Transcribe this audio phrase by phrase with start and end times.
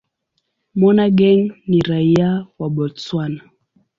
[0.75, 3.41] Monageng ni raia wa Botswana.